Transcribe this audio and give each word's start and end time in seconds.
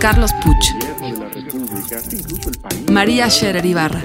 Carlos 0.00 0.30
Puch. 0.42 0.66
María 2.90 3.28
Scherer 3.28 3.66
Ibarra. 3.66 4.02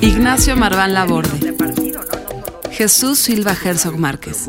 Ignacio 0.00 0.56
Marván 0.56 0.94
Laborde. 0.94 1.54
Jesús 2.70 3.18
Silva 3.18 3.54
Herzog 3.54 3.98
Márquez. 3.98 4.48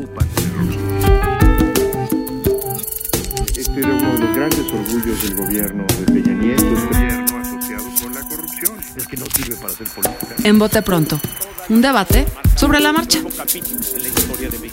Este 3.53 3.79
era 3.79 3.89
uno 3.89 4.13
de 4.13 4.19
los 4.19 4.33
grandes 4.35 4.71
orgullos 4.71 5.23
del 5.23 5.35
gobierno 5.35 5.85
de 5.99 6.05
Peña 6.05 6.33
Nieto, 6.35 6.63
gobierno 6.63 7.37
asociado 7.37 7.89
con 8.01 8.13
la 8.13 8.21
corrupción. 8.21 8.79
Es 8.95 9.07
que 9.07 9.17
no 9.17 9.25
sirve 9.35 9.55
para 9.57 9.73
hacer 9.73 9.87
política. 9.89 10.35
En 10.45 10.57
Bote 10.57 10.81
Pronto, 10.83 11.19
un 11.67 11.81
debate 11.81 12.25
sobre 12.55 12.79
la 12.79 12.93
marcha. 12.93 13.19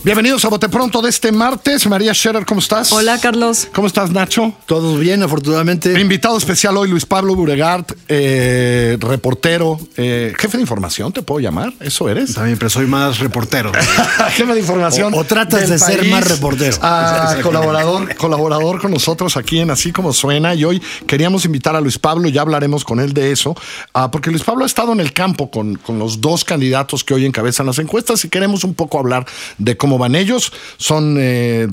Bienvenidos 0.05 0.45
a 0.45 0.49
Bote 0.49 0.69
Pronto 0.69 1.03
de 1.03 1.11
este 1.11 1.33
martes. 1.33 1.87
María 1.87 2.15
Scherer, 2.15 2.47
¿cómo 2.47 2.61
estás? 2.61 2.93
Hola, 2.93 3.19
Carlos. 3.21 3.67
¿Cómo 3.75 3.89
estás, 3.89 4.11
Nacho? 4.11 4.55
Todos 4.65 4.99
bien, 5.01 5.23
afortunadamente. 5.25 6.01
Invitado 6.01 6.39
especial 6.39 6.77
hoy, 6.77 6.89
Luis 6.89 7.05
Pablo 7.05 7.35
Buregard, 7.35 7.85
eh, 8.07 8.97
reportero, 9.01 9.79
eh, 9.97 10.33
jefe 10.39 10.57
de 10.57 10.63
información, 10.63 11.13
¿te 11.13 11.21
puedo 11.23 11.41
llamar? 11.41 11.75
¿Eso 11.81 12.09
eres? 12.09 12.33
También, 12.35 12.57
pero 12.57 12.71
soy 12.71 12.87
más 12.87 13.19
reportero. 13.19 13.73
jefe 14.31 14.55
de 14.55 14.61
información. 14.61 15.13
O- 15.13 15.19
o 15.19 15.25
tratas 15.25 15.63
del 15.63 15.71
de 15.71 15.79
ser 15.79 16.05
más 16.07 16.27
reportero. 16.29 16.77
Ah, 16.81 17.37
colaborador, 17.43 18.15
colaborador 18.17 18.81
con 18.81 18.93
nosotros 18.93 19.37
aquí 19.37 19.59
en 19.59 19.71
Así 19.73 19.91
Como 19.93 20.13
Suena. 20.13 20.55
Y 20.55 20.65
hoy 20.65 20.81
queríamos 21.09 21.45
invitar 21.45 21.75
a 21.75 21.81
Luis 21.81 21.99
Pablo, 21.99 22.29
ya 22.29 22.43
hablaremos 22.43 22.85
con 22.85 23.01
él 23.01 23.13
de 23.13 23.33
eso, 23.33 23.57
ah, 23.95 24.11
porque 24.13 24.31
Luis 24.31 24.45
Pablo 24.45 24.63
ha 24.63 24.67
estado 24.67 24.93
en 24.93 25.01
el 25.01 25.13
campo 25.13 25.51
con, 25.51 25.75
con 25.75 25.99
los 25.99 26.21
dos 26.21 26.45
candidatos 26.45 27.03
que 27.05 27.15
hoy 27.15 27.27
encabezan 27.27 27.67
las 27.67 27.79
encuestas 27.81 28.25
y 28.25 28.29
queremos 28.29 28.63
un 28.65 28.75
poco 28.75 28.99
hablar 29.01 29.27
de 29.59 29.77
cómo 29.77 29.88
van 29.97 30.15
ellos. 30.15 30.53
Son, 30.77 31.17
eh, 31.19 31.69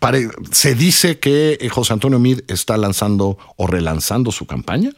pare- 0.00 0.28
se 0.50 0.74
dice 0.74 1.18
que 1.18 1.56
eh, 1.60 1.68
José 1.70 1.94
Antonio 1.94 2.18
Mid 2.18 2.40
está 2.48 2.76
lanzando 2.76 3.38
o 3.56 3.66
relanzando 3.66 4.30
su 4.32 4.44
campaña. 4.44 4.90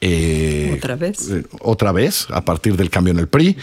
Eh, 0.00 0.72
¿Otra 0.78 0.96
vez? 0.96 1.18
otra 1.60 1.92
vez, 1.92 2.26
a 2.30 2.42
partir 2.44 2.74
del 2.76 2.88
cambio 2.90 3.12
en 3.12 3.18
el 3.20 3.28
PRI. 3.28 3.56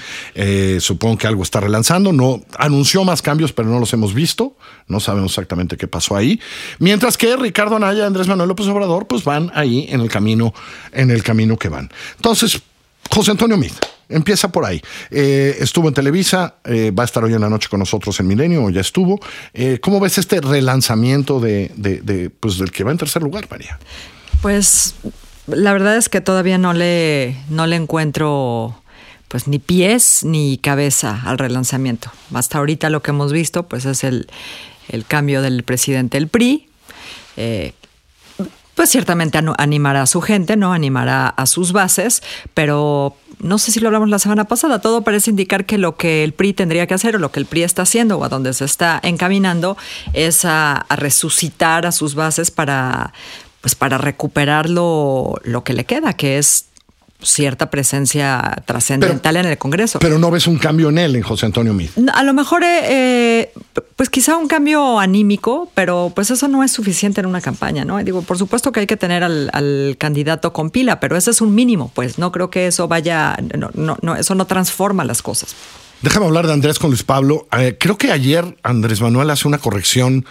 Supongo 0.79 1.17
que 1.17 1.27
algo 1.27 1.43
está 1.43 1.59
relanzando. 1.59 2.13
No 2.13 2.41
anunció 2.57 3.03
más 3.03 3.21
cambios, 3.21 3.51
pero 3.51 3.67
no 3.69 3.79
los 3.79 3.91
hemos 3.93 4.13
visto. 4.13 4.55
No 4.87 4.99
sabemos 4.99 5.31
exactamente 5.31 5.75
qué 5.77 5.87
pasó 5.87 6.15
ahí. 6.15 6.39
Mientras 6.79 7.17
que 7.17 7.35
Ricardo 7.35 7.75
Anaya 7.75 8.03
y 8.03 8.05
Andrés 8.05 8.27
Manuel 8.27 8.49
López 8.49 8.67
Obrador, 8.67 9.07
pues 9.07 9.23
van 9.23 9.51
ahí 9.55 9.87
en 9.89 9.99
el 10.01 10.09
camino, 10.09 10.53
en 10.93 11.09
el 11.11 11.23
camino 11.23 11.57
que 11.57 11.69
van. 11.69 11.89
Entonces, 12.17 12.61
José 13.09 13.31
Antonio 13.31 13.57
Mid. 13.57 13.71
Empieza 14.09 14.49
por 14.49 14.65
ahí. 14.65 14.81
Eh, 15.11 15.57
estuvo 15.59 15.87
en 15.89 15.93
Televisa, 15.93 16.55
eh, 16.63 16.91
va 16.91 17.03
a 17.03 17.05
estar 17.05 17.23
hoy 17.23 17.33
en 17.33 17.41
la 17.41 17.49
noche 17.49 17.67
con 17.69 17.79
nosotros 17.79 18.17
en 18.19 18.27
Milenio, 18.27 18.63
o 18.63 18.69
ya 18.69 18.81
estuvo. 18.81 19.19
Eh, 19.53 19.79
¿Cómo 19.81 19.99
ves 19.99 20.17
este 20.17 20.39
relanzamiento 20.39 21.39
de, 21.39 22.31
pues, 22.39 22.57
del 22.57 22.71
que 22.71 22.83
va 22.83 22.91
en 22.91 22.97
tercer 22.97 23.21
lugar, 23.21 23.47
María? 23.49 23.77
Pues 24.41 24.95
la 25.47 25.73
verdad 25.73 25.97
es 25.97 26.07
que 26.07 26.21
todavía 26.21 26.57
no 26.57 26.73
le, 26.73 27.35
no 27.49 27.67
le 27.67 27.75
encuentro 27.75 28.81
pues 29.27 29.45
ni 29.49 29.59
pies 29.59 30.23
ni 30.23 30.57
cabeza 30.57 31.21
al 31.25 31.37
relanzamiento. 31.37 32.09
Hasta 32.33 32.59
ahorita 32.59 32.89
lo 32.89 33.01
que 33.01 33.11
hemos 33.11 33.33
visto 33.33 33.67
pues 33.67 33.83
es 33.83 34.05
el, 34.05 34.27
el 34.87 35.05
cambio 35.05 35.41
del 35.41 35.63
presidente 35.63 36.17
del 36.17 36.29
PRI. 36.29 36.69
Pues 38.77 38.91
ciertamente 38.91 39.39
animará 39.57 40.03
a 40.03 40.05
su 40.05 40.21
gente, 40.21 40.55
¿no? 40.55 40.71
Animará 40.71 41.29
a 41.29 41.47
sus 41.47 41.71
bases, 41.71 42.21
pero 42.53 43.17
no 43.39 43.57
sé 43.57 43.71
si 43.71 43.79
lo 43.79 43.87
hablamos 43.87 44.07
la 44.07 44.19
semana 44.19 44.43
pasada, 44.43 44.79
todo 44.79 45.01
parece 45.01 45.31
indicar 45.31 45.65
que 45.65 45.79
lo 45.79 45.97
que 45.97 46.23
el 46.23 46.31
PRI 46.31 46.53
tendría 46.53 46.85
que 46.85 46.93
hacer 46.93 47.15
o 47.15 47.19
lo 47.19 47.31
que 47.31 47.39
el 47.39 47.47
PRI 47.47 47.63
está 47.63 47.81
haciendo 47.81 48.19
o 48.19 48.23
a 48.23 48.29
donde 48.29 48.53
se 48.53 48.65
está 48.65 48.99
encaminando 49.01 49.77
es 50.13 50.45
a, 50.45 50.85
resucitar 50.91 51.87
a 51.87 51.91
sus 51.91 52.13
bases 52.13 52.51
para, 52.51 53.13
pues 53.61 53.73
para 53.73 53.97
recuperar 53.97 54.69
lo 54.69 55.41
que 55.65 55.73
le 55.73 55.85
queda, 55.85 56.13
que 56.13 56.37
es 56.37 56.67
cierta 57.21 57.69
presencia 57.69 58.61
trascendental 58.65 59.37
en 59.37 59.45
el 59.47 59.57
Congreso. 59.57 59.99
Pero 59.99 60.19
no 60.19 60.29
ves 60.29 60.47
un 60.47 60.57
cambio 60.57 60.89
en 60.89 60.99
él, 60.99 61.15
en 61.15 61.23
José 61.23 61.47
Antonio 61.47 61.73
Mid. 61.73 61.89
A 62.13 62.23
lo 62.23 62.33
mejor, 62.33 62.63
eh, 62.63 62.79
eh, 62.83 63.53
pues 63.95 64.09
quizá 64.09 64.37
un 64.37 64.47
cambio 64.47 64.99
anímico, 64.99 65.71
pero 65.73 66.11
pues 66.13 66.29
eso 66.29 66.47
no 66.47 66.63
es 66.63 66.71
suficiente 66.71 67.21
en 67.21 67.25
una 67.25 67.41
campaña, 67.41 67.85
¿no? 67.85 67.97
Digo, 68.03 68.21
por 68.21 68.37
supuesto 68.37 68.71
que 68.71 68.81
hay 68.81 68.87
que 68.87 68.97
tener 68.97 69.23
al, 69.23 69.49
al 69.53 69.95
candidato 69.97 70.53
con 70.53 70.69
pila, 70.69 70.99
pero 70.99 71.17
ese 71.17 71.31
es 71.31 71.41
un 71.41 71.55
mínimo, 71.55 71.91
pues 71.95 72.19
no 72.19 72.31
creo 72.31 72.49
que 72.49 72.67
eso 72.67 72.87
vaya, 72.87 73.35
no, 73.57 73.71
no, 73.73 73.97
no, 74.01 74.15
eso 74.15 74.35
no 74.35 74.45
transforma 74.45 75.03
las 75.03 75.21
cosas. 75.21 75.55
Déjame 76.01 76.27
hablar 76.27 76.45
de 76.45 76.53
Andrés 76.53 76.77
con 76.77 76.91
Luis 76.91 77.03
Pablo. 77.03 77.47
Eh, 77.57 77.75
creo 77.79 77.97
que 77.97 78.11
ayer 78.11 78.55
Andrés 78.61 79.01
Manuel 79.01 79.31
hace 79.31 79.47
una 79.47 79.57
corrección 79.57 80.25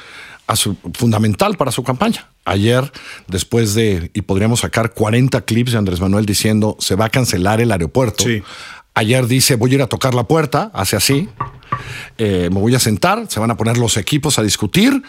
a 0.46 0.56
su- 0.56 0.76
fundamental 0.94 1.56
para 1.56 1.70
su 1.72 1.82
campaña. 1.82 2.28
Ayer, 2.44 2.92
después 3.26 3.74
de, 3.74 4.10
y 4.14 4.22
podríamos 4.22 4.60
sacar 4.60 4.92
40 4.94 5.40
clips 5.42 5.72
de 5.72 5.78
Andrés 5.78 6.00
Manuel 6.00 6.26
diciendo 6.26 6.76
se 6.78 6.94
va 6.94 7.06
a 7.06 7.08
cancelar 7.10 7.60
el 7.60 7.72
aeropuerto. 7.72 8.24
Sí. 8.24 8.42
Ayer 8.94 9.26
dice 9.26 9.56
voy 9.56 9.72
a 9.72 9.74
ir 9.74 9.82
a 9.82 9.86
tocar 9.88 10.14
la 10.14 10.24
puerta, 10.24 10.70
hace 10.72 10.96
así, 10.96 11.28
eh, 12.18 12.48
me 12.52 12.60
voy 12.60 12.74
a 12.74 12.78
sentar, 12.78 13.26
se 13.28 13.40
van 13.40 13.50
a 13.50 13.56
poner 13.56 13.76
los 13.78 13.96
equipos 13.96 14.38
a 14.38 14.42
discutir 14.42 15.02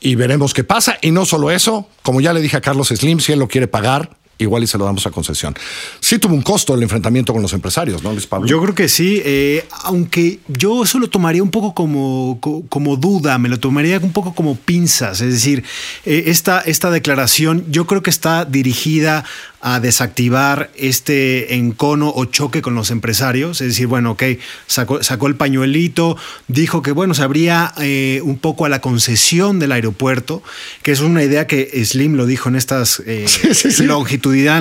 y 0.00 0.14
veremos 0.14 0.54
qué 0.54 0.64
pasa. 0.64 0.96
Y 1.02 1.10
no 1.10 1.26
solo 1.26 1.50
eso, 1.50 1.88
como 2.02 2.20
ya 2.20 2.32
le 2.32 2.40
dije 2.40 2.56
a 2.56 2.60
Carlos 2.60 2.88
Slim, 2.88 3.20
si 3.20 3.32
él 3.32 3.38
lo 3.38 3.46
quiere 3.48 3.68
pagar, 3.68 4.16
igual 4.40 4.62
y 4.64 4.66
se 4.66 4.76
lo 4.78 4.84
damos 4.84 5.06
a 5.06 5.10
concesión. 5.10 5.54
Sí 6.00 6.18
tuvo 6.18 6.34
un 6.34 6.42
costo 6.42 6.74
el 6.74 6.82
enfrentamiento 6.82 7.32
con 7.32 7.42
los 7.42 7.52
empresarios, 7.52 8.02
¿no, 8.02 8.10
Luis 8.12 8.26
Pablo? 8.26 8.48
Yo 8.48 8.60
creo 8.60 8.74
que 8.74 8.88
sí, 8.88 9.22
eh, 9.24 9.64
aunque 9.84 10.40
yo 10.48 10.82
eso 10.82 10.98
lo 10.98 11.08
tomaría 11.08 11.42
un 11.42 11.50
poco 11.50 11.74
como, 11.74 12.38
co- 12.40 12.64
como 12.68 12.96
duda, 12.96 13.38
me 13.38 13.48
lo 13.48 13.58
tomaría 13.60 13.98
un 13.98 14.12
poco 14.12 14.34
como 14.34 14.56
pinzas. 14.56 15.20
Es 15.20 15.32
decir, 15.32 15.64
eh, 16.04 16.24
esta, 16.26 16.60
esta 16.60 16.90
declaración 16.90 17.64
yo 17.70 17.86
creo 17.86 18.02
que 18.02 18.10
está 18.10 18.44
dirigida 18.44 19.24
a 19.62 19.78
desactivar 19.78 20.70
este 20.74 21.54
encono 21.56 22.10
o 22.16 22.24
choque 22.24 22.62
con 22.62 22.74
los 22.74 22.90
empresarios. 22.90 23.60
Es 23.60 23.68
decir, 23.68 23.86
bueno, 23.88 24.12
ok, 24.12 24.22
sacó, 24.66 25.02
sacó 25.02 25.26
el 25.26 25.36
pañuelito, 25.36 26.16
dijo 26.48 26.80
que, 26.80 26.92
bueno, 26.92 27.12
se 27.12 27.22
abría 27.22 27.74
eh, 27.78 28.20
un 28.24 28.38
poco 28.38 28.64
a 28.64 28.70
la 28.70 28.80
concesión 28.80 29.58
del 29.58 29.72
aeropuerto, 29.72 30.42
que 30.82 30.92
es 30.92 31.00
una 31.00 31.22
idea 31.22 31.46
que 31.46 31.84
Slim 31.84 32.14
lo 32.14 32.24
dijo 32.24 32.48
en 32.48 32.56
estas 32.56 33.02
Sí, 33.26 33.54
sí, 33.54 33.70
sí. 33.70 33.84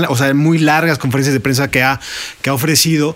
O 0.09 0.15
sea, 0.15 0.33
muy 0.33 0.57
largas 0.57 0.97
conferencias 0.97 1.33
de 1.33 1.39
prensa 1.39 1.69
que 1.69 1.83
ha, 1.83 1.99
que 2.41 2.49
ha 2.49 2.53
ofrecido, 2.53 3.15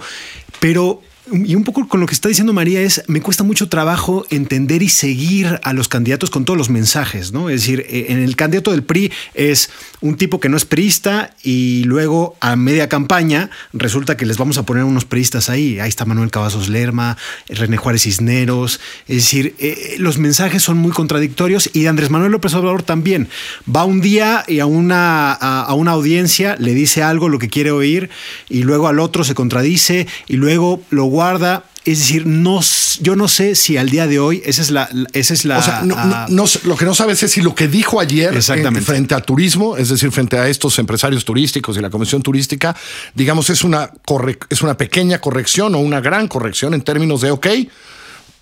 pero 0.60 1.02
y 1.32 1.56
un 1.56 1.64
poco 1.64 1.88
con 1.88 2.02
lo 2.02 2.06
que 2.06 2.14
está 2.14 2.28
diciendo 2.28 2.52
María 2.52 2.82
es, 2.82 3.04
me 3.08 3.22
cuesta 3.22 3.46
mucho 3.46 3.70
trabajo 3.70 4.26
entender 4.30 4.84
y 4.84 4.90
seguir 4.90 5.60
a 5.64 5.72
los 5.72 5.88
candidatos 5.88 6.30
con 6.30 6.44
todos 6.44 6.58
los 6.58 6.70
mensajes, 6.70 7.32
¿no? 7.32 7.50
Es 7.50 7.62
decir, 7.62 7.86
eh, 7.88 8.08
en 8.10 8.20
el 8.20 8.36
candidato 8.36 8.72
del 8.72 8.84
PRI 8.84 9.10
es 9.34 9.70
un 10.02 10.18
tipo 10.18 10.42
que 10.42 10.50
no 10.50 10.58
es 10.58 10.66
priista 10.66 11.34
y 11.42 11.86
luego 11.86 12.36
a 12.42 12.58
media 12.58 12.90
campaña 12.90 13.50
resulta 13.72 14.18
que 14.18 14.26
les 14.26 14.38
vamos 14.38 14.58
a 14.58 14.66
poner 14.66 14.84
unos 14.84 15.06
priistas 15.06 15.50
ahí. 15.50 15.80
Ahí 15.80 15.88
está 15.88 16.04
Manuel 16.04 16.30
Cavazos 16.30 16.68
Lerma, 16.68 17.18
René 17.48 17.78
Juárez 17.78 18.04
Cisneros. 18.04 18.82
Es 19.08 19.16
decir, 19.18 19.56
eh, 19.60 19.96
los 20.00 20.18
mensajes 20.18 20.62
son 20.62 20.78
muy 20.78 20.92
contradictorios 20.92 21.70
y 21.72 21.86
Andrés 21.86 22.10
Manuel 22.10 22.34
López 22.34 22.54
Obrador 22.54 22.84
también. 22.84 23.30
Va 23.74 23.86
un 23.86 24.02
día 24.02 24.44
y 24.46 24.60
a 24.60 24.66
una, 24.66 25.32
a, 25.32 25.62
a 25.62 25.74
una 25.74 25.92
audiencia 25.92 26.58
le 26.60 26.74
dice 26.74 27.02
algo, 27.02 27.30
lo 27.30 27.40
que 27.40 27.48
quiere 27.48 27.72
oír, 27.72 28.10
y 28.50 28.64
luego 28.64 28.90
al 28.90 29.00
otro 29.00 29.24
se 29.24 29.36
contradice 29.36 30.06
y 30.28 30.36
luego 30.36 30.82
lo 30.90 31.13
guarda. 31.14 31.64
Es 31.86 32.00
decir, 32.00 32.26
no, 32.26 32.62
yo 33.02 33.16
no 33.18 33.28
sé 33.28 33.56
si 33.56 33.76
al 33.76 33.90
día 33.90 34.08
de 34.08 34.18
hoy 34.18 34.42
esa 34.46 34.62
es 34.62 34.72
la, 34.72 34.90
esa 35.12 35.34
es 35.34 35.44
la 35.44 35.58
O 35.60 35.62
sea, 35.62 35.82
no- 35.84 35.96
ah, 35.98 36.26
no- 36.30 36.36
no 36.36 36.48
sé- 36.48 36.62
lo 36.64 36.78
que 36.78 36.86
no 36.86 36.96
sabes 36.96 37.22
es 37.24 37.32
si 37.34 37.42
lo 37.42 37.54
que 37.54 37.68
dijo 37.68 38.00
ayer 38.00 38.34
en- 38.70 38.76
frente 38.86 39.14
a 39.14 39.20
turismo, 39.20 39.76
es 39.76 39.90
decir, 39.90 40.10
frente 40.12 40.38
a 40.38 40.48
estos 40.48 40.80
empresarios 40.80 41.26
turísticos 41.26 41.76
y 41.78 41.82
la 41.82 41.90
Comisión 41.90 42.22
Turística, 42.24 42.74
digamos, 43.14 43.50
es 43.50 43.64
una, 43.66 43.92
corre- 44.06 44.40
es 44.50 44.62
una 44.62 44.76
pequeña 44.78 45.20
corrección 45.20 45.76
o 45.76 45.80
una 45.80 46.00
gran 46.00 46.28
corrección 46.30 46.74
en 46.74 46.82
términos 46.84 47.20
de, 47.22 47.32
ok, 47.32 47.48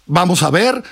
vamos 0.05 0.43
a 0.43 0.51
ver, 0.51 0.83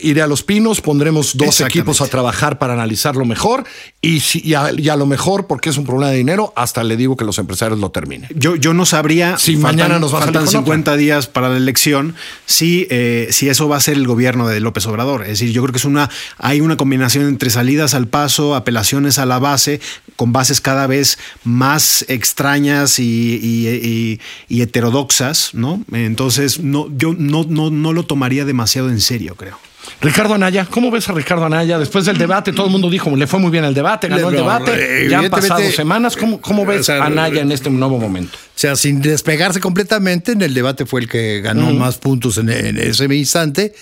iré 0.00 0.22
a 0.22 0.26
Los 0.26 0.42
Pinos, 0.42 0.80
pondremos 0.80 1.36
dos 1.36 1.60
equipos 1.60 2.00
a 2.00 2.06
trabajar 2.08 2.58
para 2.58 2.72
analizarlo 2.74 3.24
mejor 3.24 3.64
y, 4.00 4.20
si, 4.20 4.40
y, 4.44 4.54
a, 4.54 4.70
y 4.76 4.88
a 4.88 4.96
lo 4.96 5.06
mejor, 5.06 5.46
porque 5.46 5.70
es 5.70 5.76
un 5.78 5.84
problema 5.84 6.10
de 6.10 6.18
dinero, 6.18 6.52
hasta 6.56 6.82
le 6.84 6.96
digo 6.96 7.16
que 7.16 7.24
los 7.24 7.38
empresarios 7.38 7.78
lo 7.80 7.90
terminen. 7.90 8.28
Yo, 8.34 8.56
yo 8.56 8.74
no 8.74 8.86
sabría 8.86 9.38
Si 9.38 9.56
mañana 9.56 9.98
nos 9.98 10.12
va 10.14 10.18
a 10.18 10.22
faltan 10.22 10.44
con 10.44 10.52
50 10.52 10.96
días 10.96 11.26
para 11.26 11.48
la 11.48 11.56
elección 11.56 12.14
si, 12.46 12.86
eh, 12.90 13.28
si 13.30 13.48
eso 13.48 13.68
va 13.68 13.76
a 13.76 13.80
ser 13.80 13.94
el 13.94 14.06
gobierno 14.06 14.48
de 14.48 14.60
López 14.60 14.86
Obrador. 14.86 15.22
Es 15.22 15.28
decir, 15.28 15.52
yo 15.52 15.62
creo 15.62 15.72
que 15.72 15.78
es 15.78 15.84
una 15.84 16.10
hay 16.38 16.60
una 16.60 16.76
combinación 16.76 17.26
entre 17.28 17.50
salidas 17.50 17.94
al 17.94 18.08
paso, 18.08 18.54
apelaciones 18.54 19.18
a 19.18 19.26
la 19.26 19.38
base, 19.38 19.80
con 20.16 20.32
bases 20.32 20.60
cada 20.60 20.86
vez 20.86 21.18
más 21.44 22.04
extrañas 22.08 22.98
y- 22.98 24.18
y 24.48 24.62
heterodoxas, 24.62 25.50
¿no? 25.54 25.82
Entonces, 25.92 26.60
no, 26.60 26.88
yo 26.96 27.14
no, 27.18 27.44
no, 27.48 27.70
no 27.70 27.92
lo 27.92 28.04
tomaría 28.04 28.44
demasiado 28.44 28.90
en 28.90 29.00
serio, 29.00 29.34
creo. 29.36 29.58
Ricardo 30.00 30.34
Anaya, 30.34 30.66
¿cómo 30.68 30.90
ves 30.90 31.08
a 31.08 31.12
Ricardo 31.12 31.44
Anaya? 31.44 31.78
Después 31.78 32.04
del 32.04 32.18
debate, 32.18 32.52
todo 32.52 32.66
el 32.66 32.72
mundo 32.72 32.90
dijo, 32.90 33.14
le 33.16 33.26
fue 33.26 33.40
muy 33.40 33.50
bien 33.50 33.64
el 33.64 33.74
debate, 33.74 34.08
ganó 34.08 34.28
el 34.28 34.36
debate, 34.36 35.08
ya 35.08 35.20
han 35.20 35.30
pasado 35.30 35.70
semanas. 35.70 36.16
¿Cómo, 36.16 36.40
cómo 36.40 36.66
ves 36.66 36.88
a 36.90 37.04
Anaya 37.04 37.42
en 37.42 37.52
este 37.52 37.70
nuevo 37.70 37.98
momento? 37.98 38.36
O 38.36 38.58
sea, 38.58 38.76
sin 38.76 39.02
despegarse 39.02 39.60
completamente, 39.60 40.32
en 40.32 40.42
el 40.42 40.54
debate 40.54 40.86
fue 40.86 41.00
el 41.02 41.08
que 41.08 41.40
ganó 41.40 41.72
más 41.72 41.98
puntos 41.98 42.38
en, 42.38 42.48
en 42.50 42.78
ese 42.78 43.04
instante, 43.14 43.74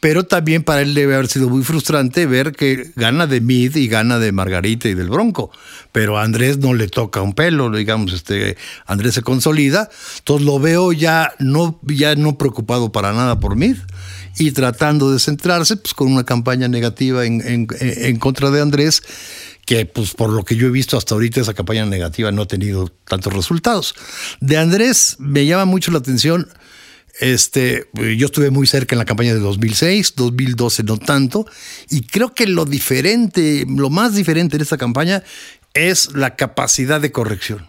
pero 0.00 0.24
también 0.24 0.62
para 0.62 0.82
él 0.82 0.94
debe 0.94 1.14
haber 1.14 1.28
sido 1.28 1.48
muy 1.48 1.62
frustrante 1.62 2.26
ver 2.26 2.52
que 2.52 2.90
gana 2.96 3.26
de 3.26 3.40
Mid 3.40 3.76
y 3.76 3.88
gana 3.88 4.18
de 4.18 4.32
Margarita 4.32 4.88
y 4.88 4.94
del 4.94 5.08
Bronco, 5.08 5.50
pero 5.92 6.18
a 6.18 6.22
Andrés 6.22 6.58
no 6.58 6.74
le 6.74 6.88
toca 6.88 7.22
un 7.22 7.34
pelo, 7.34 7.70
digamos, 7.70 8.12
este 8.12 8.56
Andrés 8.86 9.14
se 9.14 9.22
consolida, 9.22 9.88
entonces 10.18 10.46
lo 10.46 10.58
veo 10.58 10.92
ya 10.92 11.32
no, 11.38 11.80
ya 11.82 12.14
no 12.14 12.36
preocupado 12.36 12.92
para 12.92 13.12
nada 13.12 13.40
por 13.40 13.56
Mid 13.56 13.76
y 14.38 14.50
tratando 14.52 15.12
de 15.12 15.18
centrarse 15.18 15.76
pues, 15.76 15.94
con 15.94 16.12
una 16.12 16.24
campaña 16.24 16.68
negativa 16.68 17.24
en, 17.24 17.40
en- 17.46 17.66
en 17.80 18.16
contra 18.18 18.50
de 18.50 18.60
Andrés 18.60 19.02
que 19.64 19.84
pues 19.84 20.12
por 20.14 20.30
lo 20.30 20.44
que 20.44 20.54
yo 20.54 20.68
he 20.68 20.70
visto 20.70 20.96
hasta 20.96 21.14
ahorita 21.14 21.40
esa 21.40 21.52
campaña 21.54 21.84
negativa 21.86 22.30
no 22.30 22.42
ha 22.42 22.46
tenido 22.46 22.88
tantos 23.08 23.32
resultados. 23.32 23.94
De 24.40 24.56
Andrés 24.58 25.16
me 25.18 25.44
llama 25.44 25.64
mucho 25.64 25.90
la 25.90 25.98
atención, 25.98 26.48
este, 27.18 27.88
yo 28.16 28.26
estuve 28.26 28.50
muy 28.50 28.66
cerca 28.68 28.94
en 28.94 28.98
la 29.00 29.04
campaña 29.06 29.34
de 29.34 29.40
2006, 29.40 30.12
2012 30.16 30.82
no 30.84 30.98
tanto, 30.98 31.46
y 31.90 32.02
creo 32.06 32.32
que 32.32 32.46
lo 32.46 32.64
diferente, 32.64 33.64
lo 33.68 33.90
más 33.90 34.14
diferente 34.14 34.54
en 34.56 34.62
esta 34.62 34.76
campaña 34.76 35.24
es 35.74 36.14
la 36.14 36.36
capacidad 36.36 37.00
de 37.00 37.10
corrección. 37.10 37.66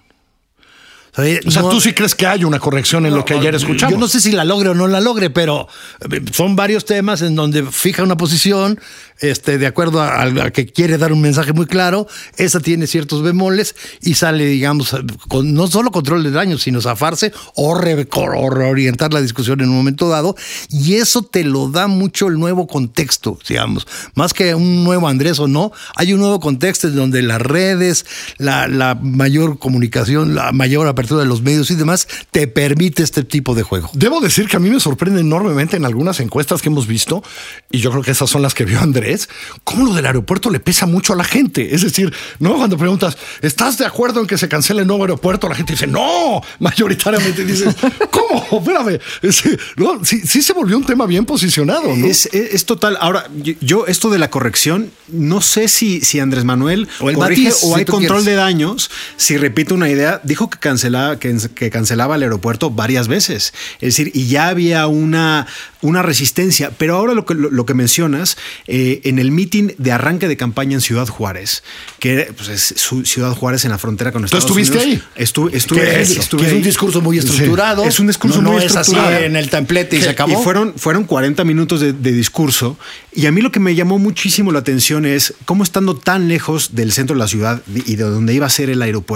O 1.46 1.52
sea, 1.52 1.62
no- 1.64 1.70
tú 1.70 1.82
sí 1.82 1.94
crees 1.94 2.14
que 2.16 2.28
hay 2.28 2.44
una 2.44 2.60
corrección 2.60 3.06
en 3.06 3.16
lo 3.16 3.26
que 3.26 3.34
ayer 3.34 3.56
escuchamos. 3.56 3.94
yo 3.94 4.00
no 4.00 4.08
sé 4.08 4.22
si 4.22 4.32
la 4.32 4.46
logre 4.46 4.70
o 4.70 4.74
no 4.76 4.88
la 4.88 5.02
logre, 5.02 5.30
pero 5.30 5.68
eh, 6.12 6.22
son 6.32 6.56
varios 6.56 6.86
temas 6.86 7.22
en 7.22 7.36
donde 7.36 7.64
fija 7.64 8.04
una 8.04 8.18
posición, 8.18 8.80
este, 9.20 9.58
de 9.58 9.66
acuerdo 9.66 10.00
a, 10.02 10.22
a 10.22 10.52
que 10.52 10.68
quiere 10.68 10.98
dar 11.00 11.12
un 11.12 11.22
mensaje 11.22 11.54
muy 11.54 11.66
claro. 11.66 12.08
Esa 12.38 12.60
tiene 12.60 12.86
ciertos 12.86 13.24
bemoles 13.24 13.76
y 14.02 14.14
sale, 14.14 14.46
digamos, 14.46 14.96
con 15.28 15.54
no 15.56 15.66
solo 15.68 15.90
control 15.92 16.24
de 16.24 16.30
daños, 16.30 16.62
sino 16.62 16.82
zafarse 16.82 17.34
o, 17.56 17.74
re- 17.74 18.08
o 18.12 18.50
reorientar 18.52 19.12
la 19.14 19.22
discusión 19.22 19.60
en 19.62 19.70
un 19.70 19.76
momento 19.78 20.08
dado. 20.10 20.36
Y 20.70 20.96
eso 20.96 21.24
te 21.24 21.44
lo 21.44 21.70
da 21.70 21.88
mucho 21.88 22.28
el 22.28 22.38
nuevo 22.40 22.68
contexto, 22.68 23.40
digamos. 23.50 23.88
Más 24.14 24.34
que 24.36 24.54
un 24.54 24.84
nuevo 24.84 25.08
Andrés 25.08 25.40
o 25.40 25.48
no, 25.48 25.72
hay 25.96 26.14
un 26.14 26.20
nuevo 26.20 26.40
contexto 26.40 26.88
en 26.88 26.96
donde 26.96 27.24
las 27.24 27.42
redes, 27.42 28.06
la, 28.38 28.68
la 28.68 28.94
mayor 28.94 29.58
comunicación, 29.58 30.36
la 30.36 30.52
mayor 30.52 30.88
apertura 30.88 31.07
de 31.16 31.26
los 31.26 31.42
medios 31.42 31.70
y 31.72 31.76
demás, 31.76 32.08
te 32.32 32.48
permite 32.48 33.04
este 33.04 33.24
tipo 33.24 33.54
de 33.56 33.64
juego. 33.64 33.90
Debo 33.94 34.20
decir 34.20 34.48
que 34.48 34.58
a 34.58 34.60
mí 34.60 34.70
me 34.70 34.80
sorprende 34.80 35.22
enormemente 35.22 35.78
en 35.78 35.86
algunas 35.86 36.20
encuestas 36.20 36.62
que 36.62 36.70
hemos 36.70 36.88
visto, 36.88 37.24
y 37.72 37.80
yo 37.80 37.92
creo 37.92 38.02
que 38.04 38.12
esas 38.12 38.30
son 38.30 38.42
las 38.42 38.54
que 38.54 38.66
vio 38.66 38.80
Andrés, 38.80 39.30
cómo 39.64 39.86
lo 39.86 39.94
del 39.94 40.06
aeropuerto 40.08 40.50
le 40.50 40.60
pesa 40.60 40.86
mucho 40.88 41.14
a 41.14 41.16
la 41.16 41.24
gente. 41.24 41.76
Es 41.76 41.84
decir, 41.84 42.12
¿no? 42.40 42.56
Cuando 42.58 42.78
preguntas, 42.78 43.18
¿estás 43.42 43.78
de 43.78 43.86
acuerdo 43.86 44.20
en 44.22 44.28
que 44.28 44.38
se 44.38 44.50
cancele 44.50 44.82
el 44.82 44.88
nuevo 44.88 45.04
aeropuerto? 45.04 45.48
La 45.48 45.56
gente 45.56 45.74
dice, 45.74 45.88
no, 45.88 46.42
mayoritariamente 46.60 47.46
dices, 47.46 47.76
¿cómo? 48.12 48.60
Espérame. 48.60 49.00
Es- 49.22 49.44
no, 49.76 50.04
sí, 50.04 50.22
sí 50.26 50.42
se 50.42 50.54
volvió 50.54 50.78
un 50.78 50.86
tema 50.86 51.06
bien 51.06 51.26
posicionado, 51.26 51.96
¿no? 51.96 52.08
Es, 52.08 52.26
es- 52.34 52.54
es 52.56 52.66
total. 52.66 52.98
Ahora, 53.00 53.28
yo, 53.62 53.86
esto 53.86 54.10
de 54.10 54.18
la 54.18 54.30
corrección, 54.30 54.92
no 55.10 55.42
sé 55.42 55.68
si, 55.68 56.02
si 56.02 56.20
Andrés 56.20 56.44
Manuel 56.44 56.88
O 57.00 57.10
el 57.10 57.16
corrige 57.16 57.44
matiz, 57.50 57.64
o 57.64 57.76
hay 57.76 57.86
control 57.86 58.08
quieres. 58.24 58.26
de 58.26 58.34
daños. 58.36 58.90
Si 59.18 59.36
repito 59.38 59.74
una 59.76 59.90
idea, 59.90 60.22
dijo 60.24 60.50
que 60.50 60.60
cancelaba, 60.60 61.18
que, 61.20 61.36
que 61.56 61.70
cancelaba 61.70 62.16
el 62.16 62.24
aeropuerto 62.24 62.70
varias 62.70 63.08
veces. 63.08 63.54
Es 63.82 63.96
decir, 63.98 64.12
y 64.14 64.28
ya 64.28 64.48
había 64.48 64.88
una, 64.88 65.48
una 65.82 66.04
resistencia. 66.04 66.72
Pero 66.78 66.96
ahora 66.96 67.14
lo 67.14 67.26
que, 67.26 67.34
lo, 67.34 67.50
lo 67.50 67.66
que 67.66 67.74
mencionas, 67.74 68.38
eh, 68.68 69.02
en 69.06 69.18
el 69.20 69.32
mitin 69.32 69.74
de 69.78 69.92
arranque 69.92 70.28
de 70.28 70.38
campaña 70.38 70.76
en 70.76 70.82
Ciudad 70.82 71.08
Juárez, 71.08 71.64
que 72.00 72.32
pues, 72.38 72.50
es 72.50 72.74
su- 72.78 73.06
Ciudad 73.06 73.32
Juárez 73.34 73.66
en 73.66 73.72
la 73.72 73.78
frontera 73.78 74.12
con 74.12 74.22
¿Tú 74.22 74.26
Estados 74.28 74.46
estuviste 74.46 74.78
Unidos. 74.78 75.02
ahí? 75.16 75.22
Estuve, 75.24 75.58
estuve 75.58 75.82
Que 75.82 75.90
ahí, 75.90 76.02
es, 76.04 76.12
estuve 76.18 76.42
que 76.42 76.48
es 76.48 76.54
un 76.54 76.58
ahí. 76.60 76.64
discurso 76.64 77.02
muy 77.02 77.18
estructurado. 77.18 77.84
Es 77.86 78.00
un 78.00 78.08
discurso 78.08 78.42
no, 78.42 78.52
muy 78.52 78.60
no 78.62 78.66
es 78.66 78.76
así 78.76 78.92
estructurado. 78.92 79.24
en 79.26 79.36
el 79.36 79.50
templete 79.50 79.98
y 79.98 80.02
se 80.02 80.10
acabó. 80.10 80.40
Y 80.40 80.44
fueron, 80.44 80.74
fueron 80.78 81.06
40 81.06 81.44
minutos 81.44 81.82
de, 81.82 81.94
de 81.94 82.12
discurso. 82.12 82.78
Y 83.14 83.26
a 83.26 83.32
mí 83.32 83.42
lo 83.42 83.52
que 83.52 83.60
me 83.60 83.74
llamó 83.74 83.98
muchísimo 83.98 84.52
la 84.52 84.60
atención 84.60 85.06
es 85.08 85.34
cómo 85.46 85.64
estando 85.64 85.96
tan 85.98 86.28
lejos 86.28 86.76
del 86.76 86.92
centro 86.92 87.16
de 87.16 87.20
la 87.20 87.28
ciudad 87.28 87.64
y 87.74 87.96
de 87.96 88.04
donde 88.04 88.34
iba 88.36 88.46
a 88.46 88.50
ser 88.50 88.70
el 88.70 88.80
aeropuerto, 88.82 89.07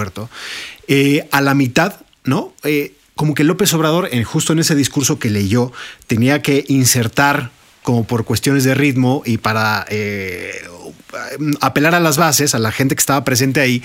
eh, 0.88 1.28
a 1.30 1.40
la 1.40 1.54
mitad, 1.54 2.00
¿no? 2.24 2.52
Eh, 2.64 2.94
como 3.14 3.34
que 3.34 3.44
López 3.44 3.72
Obrador, 3.74 4.08
en, 4.10 4.24
justo 4.24 4.52
en 4.52 4.58
ese 4.58 4.74
discurso 4.74 5.18
que 5.18 5.30
leyó, 5.30 5.72
tenía 6.06 6.42
que 6.42 6.64
insertar 6.68 7.50
como 7.82 8.04
por 8.04 8.24
cuestiones 8.24 8.64
de 8.64 8.74
ritmo 8.74 9.22
y 9.24 9.38
para 9.38 9.86
eh, 9.90 10.52
apelar 11.60 11.94
a 11.94 12.00
las 12.00 12.16
bases, 12.16 12.54
a 12.54 12.58
la 12.58 12.72
gente 12.72 12.94
que 12.94 13.00
estaba 13.00 13.24
presente 13.24 13.60
ahí, 13.60 13.82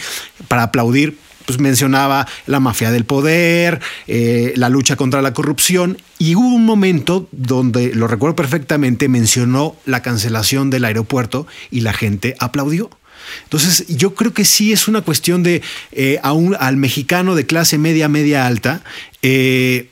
para 0.47 0.63
aplaudir 0.63 1.17
pues 1.45 1.59
mencionaba 1.59 2.27
la 2.45 2.59
mafia 2.59 2.91
del 2.91 3.05
poder, 3.05 3.79
la 4.05 4.67
lucha 4.67 4.97
contra 4.97 5.21
la 5.21 5.33
corrupción 5.33 5.97
y 6.19 6.35
hubo 6.35 6.53
un 6.53 6.65
momento 6.65 7.29
donde, 7.31 7.95
lo 7.95 8.09
recuerdo 8.09 8.35
perfectamente, 8.35 9.07
mencionó 9.07 9.77
la 9.85 10.01
cancelación 10.01 10.69
del 10.69 10.83
aeropuerto 10.83 11.47
y 11.71 11.81
la 11.81 11.93
gente 11.93 12.35
aplaudió. 12.39 12.89
Entonces, 13.43 13.85
yo 13.87 14.13
creo 14.15 14.33
que 14.33 14.45
sí 14.45 14.71
es 14.71 14.87
una 14.87 15.01
cuestión 15.01 15.43
de 15.43 15.61
eh, 15.91 16.19
a 16.23 16.33
un- 16.33 16.55
al 16.59 16.77
mexicano 16.77 17.35
de 17.35 17.45
clase 17.45 17.77
media, 17.77 18.07
media 18.09 18.45
alta, 18.47 18.81
eh, 19.21 19.89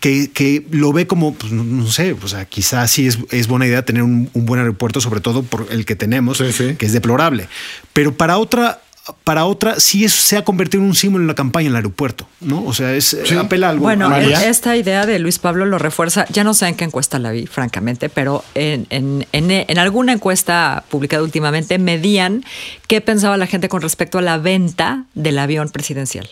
que, 0.00 0.30
que 0.32 0.66
lo 0.70 0.92
ve 0.92 1.06
como, 1.06 1.34
pues, 1.34 1.52
no, 1.52 1.86
sé, 1.90 2.14
o 2.20 2.26
sea, 2.28 2.46
quizás 2.46 2.90
sí 2.90 3.06
es, 3.06 3.18
es 3.30 3.46
buena 3.46 3.66
idea 3.66 3.84
tener 3.84 4.02
un, 4.02 4.28
un 4.32 4.44
buen 4.46 4.58
aeropuerto, 4.60 5.00
sobre 5.00 5.20
todo 5.20 5.42
por 5.44 5.68
el 5.70 5.84
que 5.84 5.94
tenemos, 5.94 6.38
Sí, 6.38 6.52
sí. 6.52 6.74
que 6.76 6.86
es 6.86 6.92
deplorable. 6.92 7.48
Pero 7.92 8.12
para 8.16 8.38
otra, 8.38 8.82
para 9.24 9.44
otra, 9.44 9.78
sí 9.80 10.04
es- 10.04 10.12
se 10.14 10.36
ha 10.36 10.44
convertido 10.44 10.82
en 10.82 10.88
un 10.88 10.94
símbolo 10.94 11.22
en 11.24 11.28
la 11.28 11.34
campaña 11.34 11.66
en 11.66 11.72
el 11.72 11.76
aeropuerto, 11.76 12.26
¿no? 12.40 12.64
O 12.64 12.72
sea, 12.72 12.94
es 12.94 13.14
apela 13.38 13.66
a 13.66 13.70
algo. 13.70 13.82
Bueno, 13.84 14.14
e- 14.16 14.48
esta 14.48 14.76
idea 14.76 15.04
de 15.04 15.18
Luis 15.18 15.38
Pablo 15.38 15.66
lo 15.66 15.78
refuerza. 15.78 16.24
Ya 16.30 16.42
no 16.44 16.54
sé 16.54 16.68
en 16.68 16.74
qué 16.74 16.84
encuesta 16.84 17.18
la 17.18 17.30
vi, 17.30 17.46
francamente, 17.46 18.08
pero 18.08 18.44
en, 18.54 18.86
en- 18.90 19.26
en- 19.32 19.50
en 19.50 19.78
alguna 19.78 20.12
encuesta 20.12 20.84
publicada 20.88 21.22
últimamente 21.22 21.78
medían 21.78 22.44
qué 22.88 23.00
pensaba 23.02 23.36
la 23.36 23.46
gente 23.46 23.68
con 23.68 23.82
respecto 23.82 24.18
a 24.18 24.22
la 24.22 24.38
venta 24.38 25.04
del 25.14 25.38
avión 25.38 25.68
presidencial. 25.68 26.28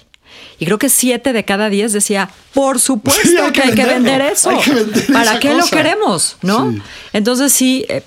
Y 0.59 0.65
creo 0.65 0.79
que 0.79 0.89
siete 0.89 1.35
de 1.35 1.45
cada 1.45 1.69
diez 1.69 1.93
decía, 1.93 2.31
por 2.55 2.81
supuesto 2.81 3.21
Sí, 3.29 3.37
hay 3.37 3.53
que, 3.53 3.61
que 3.61 3.69
hay 3.69 3.75
que 3.75 3.85
vender 3.85 4.23
eso. 4.23 4.49
hay 4.49 4.61
que 4.61 4.71
vender 4.73 5.07
¿Para 5.13 5.39
qué 5.39 5.51
lo 5.53 5.61
cosa?" 5.61 5.77
queremos? 5.77 6.37
¿no? 6.41 6.73
Sí. 6.73 6.83
Entonces 7.13 7.53
sí, 7.53 7.85
eh, 7.91 8.03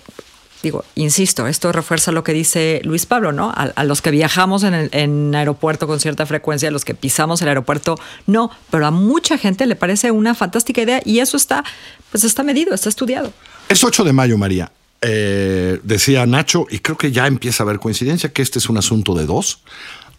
digo, 0.65 0.83
insisto, 0.95 1.45
esto 1.45 1.71
refuerza 1.71 2.11
lo 2.11 2.23
que 2.23 2.33
dice 2.33 2.81
Luis 2.83 3.05
Pablo, 3.05 3.31
¿no? 3.31 3.53
A, 3.55 3.83
los 3.83 4.01
que 4.01 4.09
viajamos 4.09 4.63
en, 4.63 4.73
el, 4.73 5.35
aeropuerto 5.35 5.85
con 5.85 5.99
cierta 5.99 6.25
frecuencia, 6.25 6.69
a 6.69 6.71
los 6.71 6.83
que 6.83 6.95
pisamos 6.95 7.41
el 7.43 7.49
aeropuerto, 7.49 7.99
no, 8.25 8.49
pero 8.71 8.87
a 8.87 8.91
mucha 8.91 9.37
gente 9.37 9.67
le 9.67 9.75
parece 9.75 10.09
una 10.09 10.33
fantástica 10.33 10.81
idea 10.81 11.01
y 11.05 11.19
eso 11.19 11.37
está, 11.37 11.63
pues 12.11 12.23
está 12.23 12.41
medido, 12.41 12.73
está 12.73 12.89
estudiado. 12.89 13.31
Es 13.69 13.83
8 13.83 14.03
de 14.03 14.13
mayo, 14.13 14.37
María. 14.39 14.71
Eh, 15.01 15.79
decía 15.83 16.25
Nacho, 16.25 16.65
y 16.69 16.79
creo 16.79 16.97
que 16.97 17.11
ya 17.11 17.27
empieza 17.27 17.61
a 17.61 17.65
haber 17.65 17.79
coincidencia, 17.79 18.33
que 18.33 18.41
este 18.41 18.57
es 18.57 18.67
un 18.67 18.77
asunto 18.77 19.13
de 19.13 19.27
dos. 19.27 19.59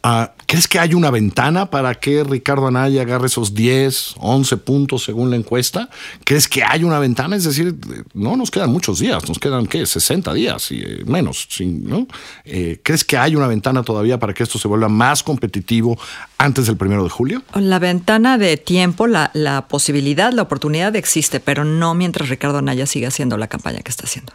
Ah, 0.09 0.33
¿Crees 0.47 0.69
que 0.69 0.79
hay 0.79 0.95
una 0.95 1.11
ventana 1.11 1.69
para 1.69 1.93
que 1.97 2.23
Ricardo 2.23 2.69
Anaya 2.69 3.03
agarre 3.03 3.27
esos 3.27 3.55
10, 3.55 4.15
11 4.19 4.57
puntos 4.59 5.03
según 5.03 5.31
la 5.31 5.37
encuesta? 5.37 5.89
¿Crees 6.23 6.47
que 6.47 6.63
hay 6.63 6.85
una 6.85 7.01
ventana? 7.01 7.35
Es 7.35 7.43
decir, 7.43 7.75
no 8.15 8.37
nos 8.37 8.53
quedan 8.53 8.71
muchos 8.71 9.01
días, 9.01 9.29
nos 9.29 9.41
quedan, 9.41 9.67
¿qué? 9.67 9.85
60 9.85 10.33
días 10.33 10.71
y 10.71 10.81
eh, 10.81 11.03
menos, 11.07 11.49
¿no? 11.59 12.07
Eh, 12.45 12.79
¿Crees 12.85 13.03
que 13.03 13.17
hay 13.17 13.35
una 13.35 13.49
ventana 13.49 13.83
todavía 13.83 14.21
para 14.21 14.33
que 14.33 14.45
esto 14.45 14.61
se 14.61 14.69
vuelva 14.69 14.89
más 14.89 15.25
competitivo 15.25 15.99
antes 16.39 16.67
del 16.67 16.77
primero 16.77 17.03
de 17.03 17.11
julio? 17.11 17.43
La 17.55 17.81
ventana 17.81 18.39
de 18.39 18.57
tiempo, 18.59 19.09
la, 19.09 19.33
la 19.35 19.67
posibilidad, 19.67 20.33
la 20.33 20.43
oportunidad 20.43 20.95
existe, 20.95 21.41
pero 21.41 21.65
no 21.65 21.97
mientras 21.97 22.29
Ricardo 22.29 22.59
Anaya 22.59 22.87
siga 22.87 23.09
haciendo 23.09 23.37
la 23.39 23.49
campaña 23.49 23.81
que 23.81 23.91
está 23.91 24.05
haciendo. 24.05 24.35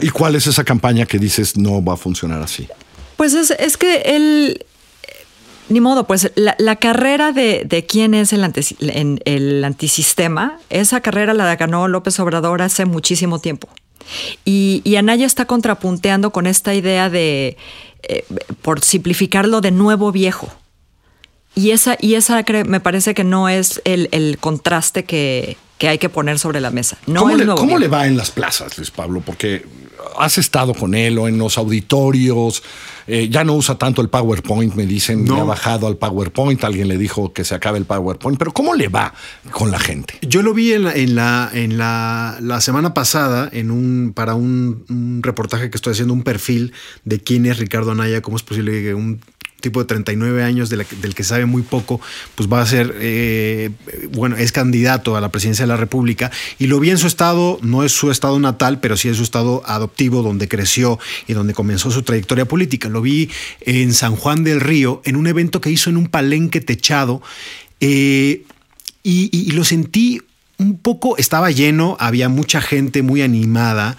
¿Y 0.00 0.08
cuál 0.08 0.34
es 0.34 0.48
esa 0.48 0.64
campaña 0.64 1.06
que 1.06 1.20
dices 1.20 1.56
no 1.56 1.84
va 1.84 1.94
a 1.94 1.96
funcionar 1.96 2.42
así? 2.42 2.66
Pues 3.16 3.34
es, 3.34 3.50
es 3.52 3.76
que 3.76 4.02
él, 4.04 4.64
ni 5.68 5.80
modo, 5.80 6.06
pues 6.06 6.30
la, 6.34 6.54
la 6.58 6.76
carrera 6.76 7.32
de, 7.32 7.64
de 7.64 7.86
quién 7.86 8.14
es 8.14 8.32
el, 8.32 8.44
anti- 8.44 8.76
en- 8.80 9.20
el 9.24 9.64
antisistema, 9.64 10.58
esa 10.70 11.00
carrera 11.00 11.34
la 11.34 11.56
ganó 11.56 11.88
López 11.88 12.18
Obrador 12.20 12.62
hace 12.62 12.84
muchísimo 12.84 13.38
tiempo. 13.40 13.68
Y, 14.44 14.82
y 14.84 14.96
Anaya 14.96 15.26
está 15.26 15.46
contrapunteando 15.46 16.30
con 16.30 16.46
esta 16.46 16.74
idea 16.74 17.10
de, 17.10 17.56
eh, 18.04 18.24
por 18.62 18.84
simplificarlo, 18.84 19.60
de 19.60 19.72
nuevo 19.72 20.12
viejo. 20.12 20.52
Y 21.56 21.70
esa, 21.70 21.96
y 22.00 22.14
esa 22.14 22.44
me 22.66 22.80
parece 22.80 23.14
que 23.14 23.24
no 23.24 23.48
es 23.48 23.80
el, 23.84 24.08
el 24.12 24.36
contraste 24.38 25.04
que, 25.04 25.56
que, 25.78 25.88
hay 25.88 25.96
que 25.98 26.10
poner 26.10 26.38
sobre 26.38 26.60
la 26.60 26.70
mesa. 26.70 26.98
No 27.06 27.22
¿Cómo, 27.22 27.34
le, 27.34 27.46
¿cómo 27.46 27.78
le 27.78 27.88
va 27.88 28.06
en 28.06 28.16
las 28.16 28.30
plazas, 28.30 28.76
Luis 28.76 28.90
Pablo? 28.90 29.22
Porque 29.24 29.64
has 30.18 30.36
estado 30.38 30.74
con 30.74 30.94
él 30.94 31.18
o 31.18 31.26
en 31.28 31.38
los 31.38 31.56
auditorios. 31.58 32.62
Eh, 33.06 33.28
ya 33.28 33.44
no 33.44 33.54
usa 33.54 33.76
tanto 33.76 34.02
el 34.02 34.08
PowerPoint, 34.08 34.74
me 34.74 34.86
dicen, 34.86 35.24
no. 35.24 35.40
ha 35.40 35.44
bajado 35.44 35.86
al 35.86 35.96
PowerPoint. 35.96 36.62
Alguien 36.64 36.88
le 36.88 36.98
dijo 36.98 37.32
que 37.32 37.44
se 37.44 37.54
acabe 37.54 37.78
el 37.78 37.84
PowerPoint. 37.84 38.38
Pero 38.38 38.52
¿cómo 38.52 38.74
le 38.74 38.88
va 38.88 39.14
con 39.50 39.70
la 39.70 39.78
gente? 39.78 40.18
Yo 40.22 40.42
lo 40.42 40.54
vi 40.54 40.72
en 40.72 40.84
la, 40.84 40.92
en 40.94 41.14
la, 41.14 41.50
en 41.52 41.78
la, 41.78 42.38
la 42.40 42.60
semana 42.60 42.94
pasada 42.94 43.48
en 43.52 43.70
un, 43.70 44.12
para 44.14 44.34
un, 44.34 44.84
un, 44.88 45.22
reportaje 45.22 45.70
que 45.70 45.76
estoy 45.76 45.92
haciendo, 45.92 46.14
un 46.14 46.22
perfil 46.22 46.72
de 47.04 47.20
quién 47.20 47.46
es 47.46 47.58
Ricardo 47.58 47.92
Anaya, 47.92 48.20
cómo 48.22 48.36
es 48.36 48.42
posible 48.42 48.82
que 48.82 48.94
un 48.94 49.20
tipo 49.60 49.80
de 49.80 49.86
39 49.86 50.42
años 50.42 50.70
del 50.70 50.84
que 50.86 51.24
sabe 51.24 51.46
muy 51.46 51.62
poco, 51.62 52.00
pues 52.34 52.48
va 52.50 52.60
a 52.60 52.66
ser, 52.66 52.94
eh, 53.00 53.70
bueno, 54.12 54.36
es 54.36 54.52
candidato 54.52 55.16
a 55.16 55.20
la 55.20 55.30
presidencia 55.30 55.64
de 55.64 55.68
la 55.68 55.76
República 55.76 56.30
y 56.58 56.66
lo 56.66 56.78
vi 56.78 56.90
en 56.90 56.98
su 56.98 57.06
estado, 57.06 57.58
no 57.62 57.84
es 57.84 57.92
su 57.92 58.10
estado 58.10 58.38
natal, 58.38 58.80
pero 58.80 58.96
sí 58.96 59.08
es 59.08 59.16
su 59.16 59.22
estado 59.22 59.62
adoptivo 59.66 60.22
donde 60.22 60.48
creció 60.48 60.98
y 61.26 61.32
donde 61.32 61.54
comenzó 61.54 61.90
su 61.90 62.02
trayectoria 62.02 62.44
política. 62.44 62.88
Lo 62.88 63.00
vi 63.02 63.30
en 63.60 63.94
San 63.94 64.16
Juan 64.16 64.44
del 64.44 64.60
Río, 64.60 65.02
en 65.04 65.16
un 65.16 65.26
evento 65.26 65.60
que 65.60 65.70
hizo 65.70 65.90
en 65.90 65.96
un 65.96 66.06
palenque 66.06 66.60
techado 66.60 67.22
eh, 67.80 68.44
y 69.02 69.52
lo 69.52 69.64
sentí 69.64 70.20
un 70.58 70.78
poco, 70.78 71.16
estaba 71.16 71.50
lleno, 71.50 71.96
había 72.00 72.28
mucha 72.28 72.60
gente 72.60 73.02
muy 73.02 73.22
animada. 73.22 73.96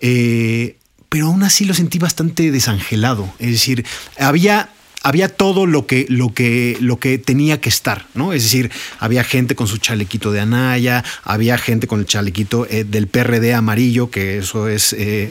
Eh, 0.00 0.76
pero 1.08 1.26
aún 1.26 1.42
así 1.42 1.64
lo 1.64 1.74
sentí 1.74 1.98
bastante 1.98 2.50
desangelado. 2.50 3.32
Es 3.38 3.50
decir, 3.50 3.84
había 4.18 4.70
había 5.06 5.28
todo 5.28 5.66
lo 5.66 5.86
que, 5.86 6.04
lo 6.08 6.34
que, 6.34 6.76
lo 6.80 6.98
que 6.98 7.16
tenía 7.16 7.60
que 7.60 7.68
estar, 7.68 8.06
¿no? 8.14 8.32
Es 8.32 8.42
decir, 8.42 8.72
había 8.98 9.22
gente 9.22 9.54
con 9.54 9.68
su 9.68 9.78
chalequito 9.78 10.32
de 10.32 10.40
Anaya, 10.40 11.04
había 11.22 11.58
gente 11.58 11.86
con 11.86 12.00
el 12.00 12.06
chalequito 12.06 12.66
eh, 12.68 12.82
del 12.82 13.06
PRD 13.06 13.54
amarillo, 13.54 14.10
que 14.10 14.38
eso 14.38 14.66
es, 14.66 14.92
eh, 14.94 15.30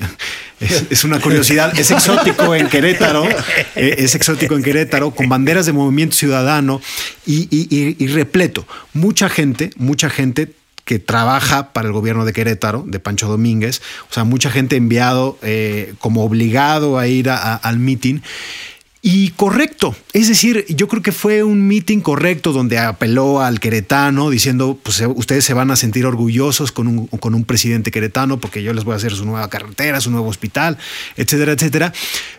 es, 0.61 0.85
es, 0.89 1.03
una 1.03 1.19
curiosidad, 1.19 1.77
es 1.77 1.91
exótico 1.91 2.55
en 2.55 2.69
Querétaro, 2.69 3.27
eh, 3.75 3.95
es 3.97 4.15
exótico 4.15 4.55
en 4.55 4.63
Querétaro, 4.63 5.11
con 5.11 5.27
banderas 5.27 5.65
de 5.65 5.73
movimiento 5.73 6.15
ciudadano 6.15 6.81
y, 7.25 7.49
y, 7.51 8.07
repleto. 8.07 8.65
Mucha 8.93 9.27
gente, 9.27 9.71
mucha 9.75 10.09
gente 10.09 10.53
que 10.85 10.99
trabaja 10.99 11.73
para 11.73 11.87
el 11.87 11.93
gobierno 11.93 12.23
de 12.23 12.31
Querétaro, 12.31 12.85
de 12.87 13.01
Pancho 13.01 13.27
Domínguez, 13.27 13.81
o 14.09 14.13
sea, 14.13 14.23
mucha 14.23 14.49
gente 14.49 14.77
enviado 14.77 15.37
como 15.99 16.23
obligado 16.23 16.97
a 16.97 17.07
ir 17.07 17.29
al 17.29 17.77
meeting. 17.77 18.21
Y 19.07 19.29
correcto, 19.29 19.95
es 20.13 20.29
decir, 20.29 20.65
yo 20.67 20.87
creo 20.87 21.03
que 21.03 21.11
fue 21.11 21.43
un 21.43 21.67
meeting 21.67 21.99
correcto 21.99 22.53
donde 22.53 22.79
apeló 22.79 23.39
al 23.39 23.59
queretano 23.59 24.31
diciendo, 24.31 24.79
pues 24.81 25.03
ustedes 25.13 25.45
se 25.45 25.53
van 25.53 25.69
a 25.69 25.75
sentir 25.75 26.07
orgullosos 26.07 26.71
con 26.71 26.87
un, 26.87 27.05
con 27.05 27.35
un 27.35 27.43
presidente 27.43 27.91
queretano 27.91 28.39
porque 28.39 28.63
yo 28.63 28.73
les 28.73 28.83
voy 28.83 28.93
a 28.93 28.95
hacer 28.95 29.13
su 29.13 29.23
nueva 29.23 29.47
carretera, 29.47 30.01
su 30.01 30.09
nuevo 30.09 30.27
hospital, 30.27 30.79
etcétera, 31.17 31.51
etcétera. 31.51 31.93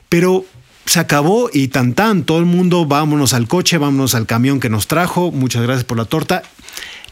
Pero 0.08 0.44
se 0.86 0.98
acabó 0.98 1.50
y 1.52 1.68
tan 1.68 1.94
tan, 1.94 2.24
todo 2.24 2.40
el 2.40 2.46
mundo 2.46 2.84
vámonos 2.84 3.32
al 3.32 3.46
coche, 3.46 3.78
vámonos 3.78 4.16
al 4.16 4.26
camión 4.26 4.58
que 4.58 4.68
nos 4.68 4.88
trajo, 4.88 5.30
muchas 5.30 5.62
gracias 5.62 5.84
por 5.84 5.98
la 5.98 6.06
torta. 6.06 6.42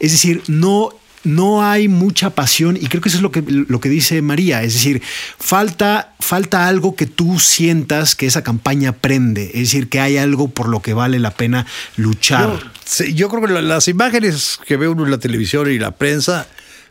Es 0.01 0.11
decir, 0.11 0.43
no 0.49 0.89
no 1.25 1.63
hay 1.63 1.87
mucha 1.87 2.29
pasión 2.29 2.77
y 2.77 2.87
creo 2.87 3.01
que 3.01 3.09
eso 3.09 3.17
es 3.17 3.21
lo 3.21 3.31
que, 3.31 3.43
lo 3.47 3.79
que 3.79 3.89
dice 3.89 4.21
María, 4.21 4.63
es 4.63 4.73
decir, 4.73 5.01
falta, 5.37 6.13
falta 6.19 6.67
algo 6.67 6.95
que 6.95 7.05
tú 7.05 7.39
sientas 7.39 8.15
que 8.15 8.27
esa 8.27 8.43
campaña 8.43 8.93
prende, 8.93 9.47
es 9.53 9.71
decir, 9.71 9.89
que 9.89 9.99
hay 9.99 10.17
algo 10.17 10.47
por 10.47 10.69
lo 10.69 10.81
que 10.81 10.93
vale 10.93 11.19
la 11.19 11.31
pena 11.31 11.65
luchar. 11.97 12.71
Yo, 12.99 13.05
yo 13.05 13.29
creo 13.29 13.41
que 13.41 13.61
las 13.61 13.87
imágenes 13.87 14.59
que 14.65 14.77
ve 14.77 14.87
uno 14.87 15.03
en 15.03 15.11
la 15.11 15.17
televisión 15.17 15.69
y 15.69 15.79
la 15.79 15.91
prensa, 15.91 16.47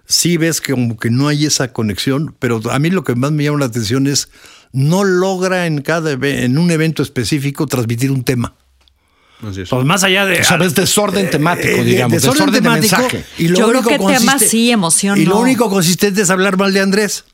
sí 0.06 0.36
ves 0.36 0.60
que 0.60 0.72
como 0.72 0.96
que 0.98 1.10
no 1.10 1.28
hay 1.28 1.46
esa 1.46 1.72
conexión, 1.72 2.34
pero 2.38 2.60
a 2.70 2.78
mí 2.78 2.90
lo 2.90 3.04
que 3.04 3.14
más 3.14 3.32
me 3.32 3.44
llama 3.44 3.60
la 3.60 3.66
atención 3.66 4.06
es 4.06 4.28
no 4.72 5.04
logra 5.04 5.66
en 5.66 5.82
cada 5.82 6.12
en 6.12 6.58
un 6.58 6.70
evento 6.70 7.02
específico 7.02 7.66
transmitir 7.66 8.10
un 8.10 8.24
tema. 8.24 8.54
Pues 9.52 9.84
más 9.84 10.04
allá 10.04 10.26
de. 10.26 10.40
O 10.40 10.44
sea, 10.44 10.56
es 10.58 10.74
desorden 10.74 11.30
temático, 11.30 11.68
eh, 11.68 11.84
digamos. 11.84 12.12
Desorden, 12.12 12.52
desorden 12.52 12.62
temático, 12.62 12.96
de 12.96 13.02
mensaje. 13.02 13.24
Y 13.38 13.48
lo 13.48 13.58
Yo 13.58 13.68
creo 13.68 13.82
que 13.82 13.98
tema 13.98 14.38
sí, 14.38 14.70
emoción. 14.70 15.20
Y 15.20 15.24
no. 15.24 15.30
lo 15.30 15.40
único 15.40 15.68
consistente 15.70 16.22
es 16.22 16.30
hablar 16.30 16.56
mal 16.56 16.72
de 16.72 16.80
Andrés. 16.80 17.24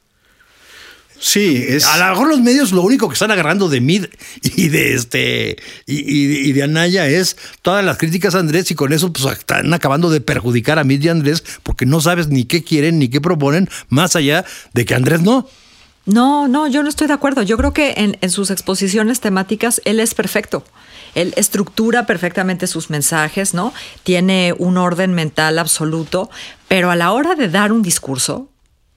Sí, 1.23 1.63
es. 1.69 1.85
A 1.85 1.99
lo 1.99 2.11
mejor 2.13 2.29
los 2.29 2.41
medios 2.41 2.73
lo 2.73 2.81
único 2.81 3.07
que 3.09 3.13
están 3.13 3.31
agarrando 3.31 3.69
de 3.69 3.83
Mid 3.83 4.07
y 4.43 4.69
de 4.69 4.95
este 4.95 5.57
y, 5.87 5.99
y, 5.99 6.49
y, 6.49 6.53
de 6.53 6.63
Anaya 6.63 7.07
es 7.07 7.37
todas 7.61 7.85
las 7.85 7.99
críticas 7.99 8.35
a 8.35 8.39
Andrés 8.39 8.71
y 8.71 8.75
con 8.75 8.95
eso 8.95 9.13
pues 9.13 9.39
están 9.39 9.73
acabando 9.75 10.09
de 10.09 10.23
perjudicar 10.23 10.79
a 10.79 10.85
Mid 10.85 11.03
y 11.03 11.09
a 11.09 11.13
Andrés 11.13 11.45
porque 11.63 11.85
no 11.85 12.01
sabes 12.01 12.29
ni 12.29 12.45
qué 12.45 12.65
quieren 12.65 12.99
ni 12.99 13.09
qué 13.11 13.21
proponen, 13.21 13.69
más 13.91 14.17
allá 14.17 14.47
de 14.73 14.87
que 14.87 14.95
Andrés 14.95 15.21
no. 15.21 15.47
No, 16.07 16.49
no, 16.49 16.67
yo 16.67 16.83
no 16.83 16.89
estoy 16.89 17.07
de 17.07 17.13
acuerdo. 17.13 17.43
Yo 17.43 17.59
creo 17.59 17.75
que 17.75 17.95
en, 17.99 18.17
en 18.23 18.31
sus 18.31 18.51
exposiciones 18.51 19.21
temáticas 19.21 19.83
él 19.85 20.01
es 20.01 20.15
perfecto. 20.15 20.65
Él 21.15 21.35
estructura 21.37 22.07
perfectamente 22.07 22.67
sus 22.67 22.91
mensajes, 22.91 23.55
¿no? 23.55 23.73
Tiene 24.03 24.55
un 24.59 24.79
orden 24.79 25.15
mental 25.15 25.59
absoluto, 25.59 26.31
pero 26.69 26.91
a 26.91 26.97
la 26.97 27.13
hora 27.13 27.35
de 27.35 27.49
dar 27.49 27.73
un 27.73 27.83
discurso, 27.83 28.49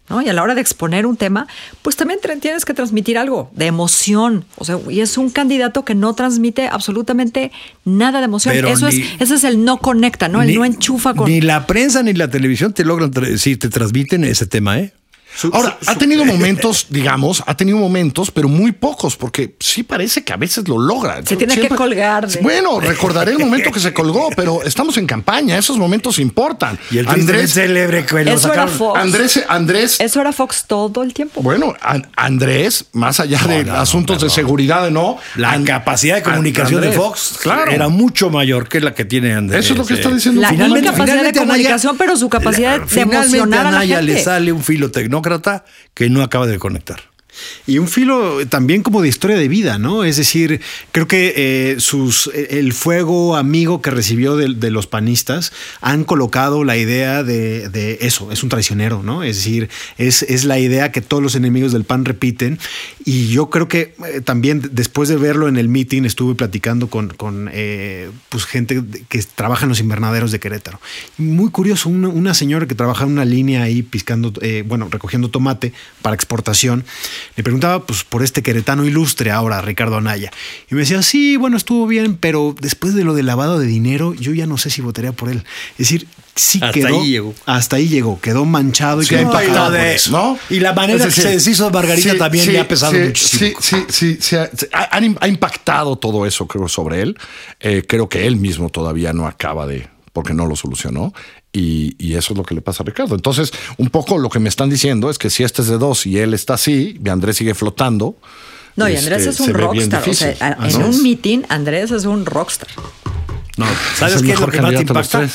¿no? 0.10 0.22
Y 0.22 0.30
a 0.30 0.34
la 0.34 0.44
hora 0.44 0.56
de 0.56 0.62
exponer 0.62 1.06
un 1.06 1.18
tema, 1.18 1.48
pues 1.82 1.96
también 1.96 2.20
tienes 2.42 2.66
que 2.66 2.74
transmitir 2.74 3.18
algo 3.18 3.50
de 3.54 3.68
emoción. 3.68 4.46
O 4.58 4.66
sea, 4.66 4.78
y 4.90 5.00
es 5.00 5.18
un 5.18 5.30
candidato 5.30 5.86
que 5.86 5.96
no 5.96 6.14
transmite 6.14 6.68
absolutamente 6.68 7.52
nada 7.86 8.20
de 8.20 8.26
emoción. 8.26 8.54
Pero 8.54 8.68
Eso 8.68 8.90
ni, 8.90 9.02
es, 9.02 9.08
ese 9.20 9.36
es 9.36 9.44
el 9.44 9.64
no 9.64 9.78
conecta, 9.78 10.28
¿no? 10.28 10.42
El 10.42 10.56
no 10.56 10.66
enchufa 10.66 11.14
con. 11.14 11.30
Ni 11.30 11.42
la 11.42 11.66
prensa 11.68 12.04
ni 12.04 12.14
la 12.14 12.30
televisión 12.30 12.74
te 12.74 12.84
logran, 12.84 13.12
sí, 13.38 13.56
te 13.56 13.70
transmiten 13.70 14.24
ese 14.24 14.46
tema, 14.46 14.80
¿eh? 14.80 14.94
Su, 15.36 15.50
Ahora, 15.54 15.78
ha 15.86 15.96
tenido 15.96 16.26
momentos, 16.26 16.88
digamos, 16.90 17.44
ha 17.46 17.56
tenido 17.56 17.78
momentos, 17.78 18.32
pero 18.32 18.48
muy 18.48 18.72
pocos, 18.72 19.16
porque 19.16 19.56
sí 19.60 19.84
parece 19.84 20.24
que 20.24 20.34
a 20.34 20.38
veces 20.38 20.68
lo 20.68 20.78
logra. 20.78 21.18
Se 21.26 21.36
tiene 21.36 21.54
Siempre, 21.54 21.70
que 21.70 21.76
colgar. 21.76 22.28
De... 22.28 22.42
Bueno, 22.42 22.80
recordaré 22.80 23.32
el 23.32 23.40
momento 23.40 23.72
que 23.72 23.80
se 23.80 23.94
colgó, 23.94 24.30
pero 24.36 24.64
estamos 24.64 24.98
en 24.98 25.08
campaña, 25.08 25.58
esos 25.58 25.78
momentos 25.78 26.20
importan. 26.20 26.78
Y 26.92 27.00
el 27.00 27.08
Andrés 27.08 27.54
célebre 27.54 28.06
que 28.06 28.22
Eso 28.22 28.54
era 28.54 28.68
Fox. 28.68 29.00
Andrés, 29.00 29.44
Andrés. 29.48 30.00
Eso 30.00 30.22
era 30.22 30.32
Fox 30.32 30.66
todo 30.68 31.04
el 31.04 31.14
tiempo. 31.14 31.42
Bueno, 31.42 31.76
an 31.82 32.08
Andrés, 32.16 32.86
más 32.94 33.20
allá 33.20 33.42
no, 33.42 33.48
de 33.48 33.66
no, 33.66 33.74
asuntos 33.76 34.18
no, 34.18 34.24
de 34.24 34.30
seguridad, 34.30 34.90
no. 34.92 35.18
La 35.36 35.62
capacidad 35.64 36.16
de 36.16 36.24
comunicación 36.24 36.84
Andrés, 36.84 36.96
de 36.96 36.98
Fox 36.98 37.38
claro. 37.42 37.72
era 37.72 37.90
mucho 37.90 38.30
mayor 38.30 38.68
que 38.68 38.80
la 38.82 38.94
que 38.94 39.06
tiene 39.06 39.34
Andrés. 39.34 39.66
Eso 39.66 39.74
es 39.74 39.80
lo 39.80 39.86
que 39.86 39.96
está 39.96 40.10
diciendo. 40.10 40.42
La 40.42 40.50
finalmente, 40.50 40.92
finalmente 40.92 41.32
de 41.32 41.40
comunicación, 41.40 41.92
Anaya, 41.92 42.06
pero 42.06 42.18
su 42.18 42.30
capacidad 42.30 42.82
de 42.82 43.02
emocionar 43.02 43.68
a 43.68 43.72
la 43.72 43.82
gente. 43.82 44.02
le 44.02 44.24
sale 44.24 44.52
un 44.52 44.64
filo 44.64 44.92
que 45.94 46.10
no 46.10 46.22
acaba 46.22 46.46
de 46.48 46.60
conectar. 46.60 47.13
Y 47.66 47.78
un 47.78 47.88
filo 47.88 48.46
también 48.48 48.84
como 48.84 49.02
de 49.02 49.08
historia 49.08 49.38
de 49.38 49.48
vida, 49.48 49.78
¿no? 49.78 50.04
Es 50.04 50.18
decir, 50.18 50.62
creo 50.92 51.08
que 51.08 51.34
eh, 51.36 51.76
sus, 51.80 52.30
el 52.34 52.74
fuego 52.74 53.36
amigo 53.36 53.82
que 53.82 53.92
recibió 53.92 54.36
de, 54.36 54.72
los 54.72 54.88
panistas 54.88 55.52
han 55.82 56.04
colocado 56.04 56.64
la 56.64 56.78
idea 56.78 57.24
de, 57.24 57.98
eso, 58.02 58.32
es 58.32 58.44
un 58.44 58.50
traicionero, 58.50 59.04
¿no? 59.04 59.24
Es 59.24 59.38
decir, 59.38 59.70
es, 59.98 60.24
es, 60.24 60.46
la 60.46 60.60
idea 60.60 60.92
que 60.92 61.02
todos 61.02 61.22
los 61.22 61.36
enemigos 61.36 61.72
del 61.72 61.84
PAN 61.84 62.06
repiten. 62.06 62.60
Y 63.06 63.28
yo 63.28 63.50
creo 63.50 63.68
que 63.68 63.94
eh, 64.06 64.22
también 64.22 64.70
después 64.72 65.10
de 65.10 65.16
verlo 65.16 65.48
en 65.48 65.58
el 65.58 65.70
meeting 65.70 66.04
estuve 66.04 66.36
platicando 66.36 66.88
con, 66.88 67.10
con 67.10 67.50
eh, 67.54 68.10
pues 68.30 68.46
gente 68.46 68.84
que 69.10 69.24
trabaja 69.36 69.66
en 69.66 69.70
los 69.70 69.80
invernaderos 69.80 70.32
de 70.32 70.40
Querétaro. 70.40 70.80
Muy 71.18 71.50
curioso, 71.50 71.90
una, 71.90 72.10
una 72.10 72.34
señora 72.34 72.68
que 72.68 72.76
trabaja 72.76 73.04
en 73.06 73.12
una 73.12 73.26
línea 73.26 73.64
ahí 73.64 73.84
piscando, 73.84 74.34
bueno, 74.66 74.88
recogiendo 74.90 75.30
tomate 75.30 75.74
para 76.02 76.16
exportación 76.16 76.84
le 77.36 77.44
preguntaba 77.44 77.86
pues, 77.86 78.04
por 78.04 78.24
este 78.24 78.42
queretano 78.42 78.86
ilustre 78.86 79.32
ahora, 79.32 79.62
Ricardo 79.62 79.98
Anaya. 79.98 80.32
Y 80.70 80.76
me 80.76 80.82
decía, 80.82 81.02
sí, 81.02 81.38
bueno, 81.38 81.58
estuvo 81.58 81.88
bien, 81.88 82.18
pero 82.18 82.56
después 82.60 82.94
de 82.94 83.04
lo 83.04 83.14
del 83.14 83.26
lavado 83.26 83.60
de 83.60 83.68
dinero, 83.68 84.14
yo 84.14 84.34
ya 84.34 84.46
no 84.46 84.58
sé 84.58 84.70
si 84.70 84.82
votaría 84.82 85.12
por 85.12 85.30
él. 85.30 85.44
Es 85.74 85.78
decir, 85.78 86.08
sí 86.36 86.60
hasta 86.62 86.72
quedó. 86.72 87.02
Ahí 87.02 87.12
llegó. 87.12 87.34
Hasta 87.46 87.76
ahí 87.78 87.88
llegó, 87.88 88.20
quedó 88.20 88.46
manchado 88.46 89.02
y 89.02 89.06
sí, 89.06 89.10
quedó 89.12 89.24
impactado. 89.24 89.72
De, 89.72 89.96
eso, 89.96 90.12
¿no? 90.12 90.38
Y 90.50 90.60
la 90.60 90.74
manera 90.74 91.06
decir, 91.06 91.24
que 91.24 91.30
se 91.30 91.36
deshizo 91.36 91.66
de 91.66 91.72
Margarita 91.72 92.12
sí, 92.12 92.18
también 92.18 92.46
sí, 92.46 92.52
le 92.52 92.60
ha 92.60 92.68
pesado 92.68 92.94
muchísimo. 92.94 93.60
Sí, 93.60 93.86
sí, 93.90 94.18
sí, 94.20 94.36
ha, 94.36 94.50
ha, 94.92 95.28
impactado 95.28 95.98
todo 95.98 96.26
eso, 96.26 96.48
creo, 96.48 96.68
sobre 96.68 97.02
él. 97.02 97.18
Eh, 97.60 97.84
creo 97.88 98.10
que 98.10 98.28
él 98.28 98.38
mismo 98.38 98.70
todavía 98.70 99.14
no 99.14 99.28
acaba 99.28 99.68
de, 99.68 99.88
porque 100.12 100.34
no 100.34 100.46
lo 100.46 100.56
solucionó. 100.56 101.14
Y, 101.56 101.96
y, 102.00 102.16
eso 102.16 102.34
es 102.34 102.38
lo 102.38 102.44
que 102.44 102.56
le 102.56 102.62
pasa 102.62 102.82
a 102.82 102.86
Ricardo. 102.86 103.14
Entonces, 103.14 103.54
un 103.78 103.92
poco 103.92 104.18
lo 104.18 104.30
que 104.30 104.40
me 104.40 104.50
están 104.50 104.72
diciendo 104.72 105.12
es 105.12 105.20
que 105.20 105.30
si 105.30 105.44
este 105.44 105.62
es 105.62 105.68
de 105.68 105.78
dos 105.78 106.08
y 106.08 106.18
él 106.18 106.34
está 106.34 106.56
así, 106.56 107.00
y 107.04 107.10
Andrés 107.10 107.38
sigue 107.38 107.54
flotando. 107.54 108.18
No, 108.76 108.90
y 108.90 108.96
Andrés 108.96 109.28
este, 109.28 109.44
es 109.44 109.50
un 109.50 109.54
rockstar. 109.54 110.10
O 110.10 110.14
sea, 110.14 110.58
en 110.64 110.84
un 110.84 111.04
meeting, 111.04 111.44
Andrés 111.50 111.92
es 111.92 112.06
un 112.06 112.26
rockstar. 112.26 112.70
No, 113.58 113.68
¿sabes 113.96 114.16
es 114.16 114.24
qué 114.24 114.32
es 114.32 114.40
lo 114.40 114.48
que 114.48 114.62
más 114.62 114.74
te 114.74 114.82
impacta? 114.82 115.30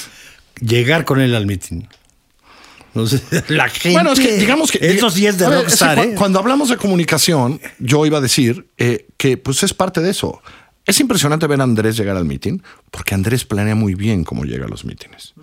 Llegar 0.60 1.04
con 1.04 1.20
él 1.20 1.36
al 1.36 1.46
meeting. 1.46 1.84
No 2.94 3.06
sé, 3.06 3.22
la 3.48 3.68
gente. 3.68 3.92
Bueno, 3.92 4.12
es 4.12 4.18
que 4.18 4.36
digamos 4.38 4.72
que. 4.72 4.78
Eso 4.82 5.10
sí 5.10 5.24
es 5.24 5.38
de 5.38 5.48
ver, 5.48 5.60
rockstar, 5.60 5.98
es 5.98 6.04
que 6.04 6.12
¿eh? 6.12 6.14
Cuando 6.16 6.40
hablamos 6.40 6.68
de 6.68 6.76
comunicación, 6.76 7.60
yo 7.78 8.04
iba 8.06 8.18
a 8.18 8.20
decir 8.20 8.66
eh, 8.76 9.06
que 9.16 9.36
pues 9.36 9.62
es 9.62 9.72
parte 9.72 10.00
de 10.00 10.10
eso. 10.10 10.42
Es 10.84 10.98
impresionante 11.00 11.46
ver 11.46 11.60
a 11.60 11.64
Andrés 11.64 11.96
llegar 11.96 12.16
al 12.16 12.24
meeting, 12.24 12.58
porque 12.90 13.14
Andrés 13.14 13.44
planea 13.44 13.74
muy 13.74 13.94
bien 13.94 14.24
cómo 14.24 14.44
llega 14.44 14.64
a 14.64 14.68
los 14.68 14.84
mítines. 14.84 15.34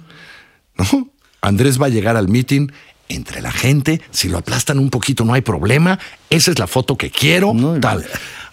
¿No? 0.77 1.09
Andrés 1.41 1.81
va 1.81 1.87
a 1.87 1.89
llegar 1.89 2.17
al 2.17 2.27
meeting 2.27 2.69
entre 3.07 3.41
la 3.41 3.51
gente, 3.51 4.01
si 4.11 4.29
lo 4.29 4.39
aplastan 4.39 4.79
un 4.79 4.89
poquito 4.89 5.25
no 5.25 5.33
hay 5.33 5.41
problema, 5.41 5.99
esa 6.29 6.51
es 6.51 6.59
la 6.59 6.67
foto 6.67 6.97
que 6.97 7.11
quiero, 7.11 7.53
No, 7.53 7.79
tal. 7.79 8.05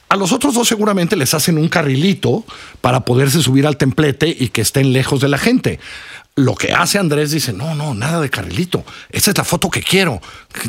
A 0.09 0.17
los 0.17 0.31
otros 0.33 0.53
dos 0.53 0.69
seguramente 0.69 1.17
les 1.17 1.33
hacen 1.33 1.57
un 1.57 1.71
carrilito 1.71 2.45
para 2.83 3.01
poderse 3.01 3.41
subir 3.41 3.67
al 3.67 3.79
templete 3.79 4.29
y 4.29 4.49
que 4.49 4.61
estén 4.61 4.93
lejos 4.93 5.23
de 5.23 5.29
la 5.29 5.39
gente. 5.39 5.81
Lo 6.35 6.55
que 6.55 6.73
hace 6.73 6.99
Andrés 6.99 7.31
dice, 7.31 7.53
no, 7.53 7.75
no, 7.75 7.95
nada 7.95 8.19
de 8.19 8.31
carrilito. 8.31 8.87
Esa 9.11 9.33
es 9.33 9.37
la 9.37 9.45
foto 9.45 9.69
que 9.69 9.83
quiero. 9.83 10.19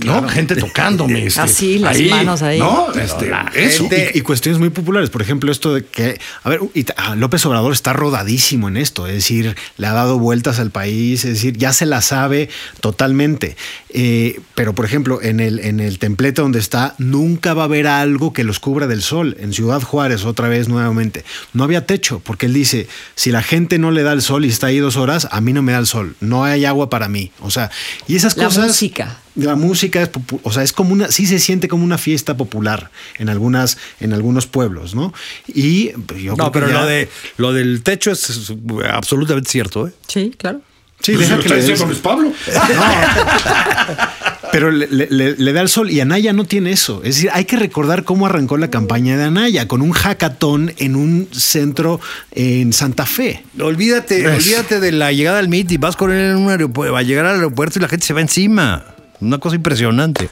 ¿No? 0.04 0.28
Gente 0.28 0.58
tocándome. 0.58 1.26
este, 1.28 1.40
Así, 1.40 1.80
las 1.80 2.02
manos 2.02 2.42
ahí. 2.42 2.60
¿No? 2.60 2.92
Este, 2.92 3.32
eso. 3.56 3.88
Y, 3.90 4.18
y 4.18 4.22
cuestiones 4.22 4.60
muy 4.60 4.72
populares, 4.72 5.10
por 5.10 5.22
ejemplo, 5.22 5.54
esto 5.54 5.74
de 5.74 5.86
que, 5.86 6.20
a 6.44 6.50
ver, 6.50 6.60
y 6.74 6.86
ah, 6.98 7.16
López 7.16 7.46
Obrador 7.46 7.72
está 7.72 7.94
rodadísimo 7.94 8.68
en 8.68 8.76
esto, 8.76 9.08
es 9.08 9.14
decir, 9.14 9.56
le 9.78 9.88
ha 9.88 9.94
dado 9.94 10.20
vueltas 10.20 10.60
al 10.60 10.70
país, 10.70 11.24
es 11.24 11.36
decir, 11.36 11.58
ya 11.58 11.72
se 11.72 11.86
la 11.86 12.02
sabe 12.02 12.50
totalmente. 12.82 13.56
Eh, 13.88 14.42
pero, 14.56 14.76
por 14.76 14.84
ejemplo, 14.84 15.22
en 15.22 15.40
el, 15.40 15.60
en 15.60 15.80
el 15.80 15.98
templete 15.98 16.42
donde 16.42 16.60
está, 16.60 16.94
nunca 16.98 17.54
va 17.54 17.62
a 17.62 17.66
haber 17.66 17.88
algo 17.88 18.34
que 18.34 18.44
los 18.44 18.60
cubra 18.60 18.88
del 18.88 19.02
sol. 19.02 19.38
En 19.40 19.54
Ciudad 19.54 19.82
Juárez, 19.82 20.26
otra 20.26 20.50
vez 20.50 20.68
nuevamente, 20.68 21.24
no 21.54 21.64
había 21.64 21.86
techo, 21.86 22.20
porque 22.20 22.48
él 22.48 22.54
dice, 22.54 22.90
si 23.16 23.32
la 23.32 23.44
gente 23.44 23.80
no 23.80 23.92
le 23.92 24.04
da 24.04 24.12
el 24.12 24.22
sol 24.22 24.44
y 24.44 24.50
está 24.50 24.68
ahí 24.68 24.80
dos 24.80 24.98
horas, 24.98 25.30
a 25.32 25.40
mí 25.40 25.53
no 25.54 25.62
me 25.62 25.72
da 25.72 25.80
el 25.80 25.88
sol, 25.88 26.16
no 26.20 26.44
hay 26.44 26.66
agua 26.66 26.90
para 26.90 27.08
mí. 27.08 27.32
O 27.42 27.50
sea, 27.52 27.72
y 28.08 28.16
esas 28.16 28.36
La 28.38 28.46
cosas... 28.46 28.68
música. 28.68 29.18
La 29.36 29.56
música 29.56 30.02
es, 30.04 30.10
o 30.44 30.52
sea, 30.52 30.62
es 30.62 30.74
como 30.74 30.94
una, 30.94 31.10
sí 31.12 31.26
se 31.26 31.40
siente 31.40 31.68
como 31.68 31.84
una 31.84 31.98
fiesta 31.98 32.38
popular 32.38 32.92
en 33.18 33.30
algunas, 33.30 33.78
en 34.00 34.14
algunos 34.14 34.46
pueblos, 34.46 34.94
¿no? 34.94 35.12
Y 35.48 35.88
pues, 35.90 36.22
yo 36.22 36.36
creo 36.36 36.46
No, 36.46 36.52
que 36.52 36.60
pero 36.60 36.72
ya- 36.72 36.82
lo, 36.82 36.86
de, 36.86 37.10
lo 37.38 37.54
del 37.54 37.82
techo 37.82 38.12
es, 38.12 38.52
absolutamente 38.92 39.50
cierto, 39.50 39.88
¿eh? 39.88 39.92
Sí, 40.08 40.32
claro. 40.38 40.62
sí, 41.02 41.14
Pues 41.14 41.28
deja 41.30 41.38
lo 41.38 41.42
que 41.42 41.48
está 41.48 41.56
le 41.56 41.62
des- 41.62 41.70
diciendo 41.70 41.92
Luis 41.92 42.00
Pablo. 42.04 42.32
pero 44.54 44.72
le, 44.72 44.88
le- 44.88 45.08
le- 45.10 45.36
le 45.36 45.52
da 45.54 45.60
el 45.62 45.68
sol 45.68 45.92
y 45.92 46.00
Anaya 46.00 46.32
no 46.32 46.46
tiene 46.46 46.72
eso. 46.72 47.02
Es 47.04 47.16
decir, 47.16 47.30
hay 47.34 47.44
que 47.44 47.58
recordar 47.58 48.06
cómo 48.06 48.26
arrancó 48.28 48.56
la 48.56 48.70
campaña 48.70 49.18
de 49.18 49.26
Anaya 49.26 49.68
con 49.68 49.82
un 49.82 49.92
hackathon 49.92 50.74
en 50.78 50.96
un 50.96 51.28
centro 51.34 52.00
en 52.32 52.72
Santa 52.72 53.06
Fe. 53.06 53.44
Olvídate, 53.60 54.24
Es- 54.24 54.46
olvídate 54.46 54.80
de 54.80 54.92
la 54.94 55.12
llegada 55.12 55.40
al 55.40 55.50
MIT 55.50 55.72
y 55.74 55.78
vas 55.78 55.98
con 55.98 56.12
él 56.12 56.32
en 56.32 56.38
un 56.38 56.50
aeropuerto, 56.50 56.94
va 56.94 57.00
a 57.00 57.04
llegar 57.04 57.26
al 57.26 57.36
aeropuerto 57.36 57.80
y 57.80 57.82
la 57.82 57.90
gente 57.90 58.06
se 58.06 58.14
va 58.14 58.22
encima. 58.22 58.86
Una 59.20 59.40
cosa 59.40 59.56
impresionante. 59.58 60.30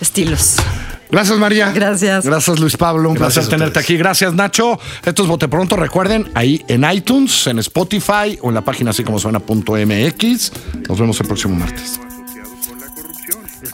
Estilos. 0.00 0.56
Gracias, 1.10 1.38
María. 1.38 1.70
Gracias. 1.70 2.24
Gracias, 2.26 2.58
Luis 2.58 2.76
Pablo. 2.76 3.08
Un 3.10 3.14
Gracias 3.14 3.46
placer 3.46 3.58
tenerte 3.58 3.78
aquí. 3.78 3.96
Gracias, 3.96 4.34
Nacho. 4.34 4.80
Esto 5.04 5.22
es 5.22 5.28
Bote 5.28 5.46
Pronto. 5.46 5.76
Recuerden, 5.76 6.28
ahí 6.34 6.64
en 6.66 6.84
iTunes, 6.92 7.46
en 7.46 7.60
Spotify 7.60 8.36
o 8.42 8.48
en 8.48 8.54
la 8.54 8.62
página 8.62 8.90
así 8.90 9.04
como 9.04 9.20
suena.mx. 9.20 10.52
Nos 10.88 10.98
vemos 10.98 11.20
el 11.20 11.26
próximo 11.28 11.54
martes. 11.54 12.00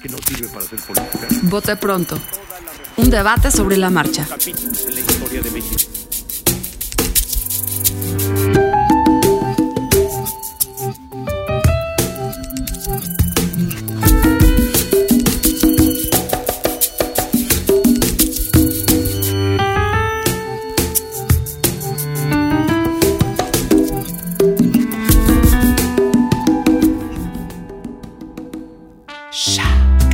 Que 0.01 0.09
no 0.09 0.19
sirve 0.19 0.49
para 0.49 0.65
hacer 0.65 0.81
política. 0.81 1.29
Vote 1.43 1.77
pronto. 1.77 2.19
Un 2.97 3.11
debate 3.11 3.51
sobre 3.51 3.77
la 3.77 3.91
marcha. 3.91 4.27
en 4.47 4.95
la 4.95 5.01
historia 5.01 5.43
de 5.43 5.51
México. 5.51 5.90